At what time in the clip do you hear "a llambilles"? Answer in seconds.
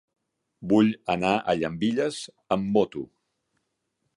1.37-2.17